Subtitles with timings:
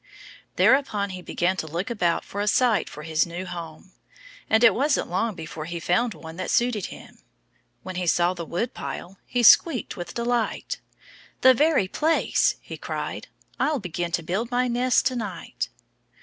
[0.55, 3.91] Thereupon he began to look about for a site for his new home.
[4.49, 7.19] And it wasn't long before he had found one that suited him.
[7.83, 10.79] When he saw the woodpile he squeaked with delight.
[11.41, 13.27] "The very place!" he cried.
[13.59, 15.69] "I'll begin to built my nest to night."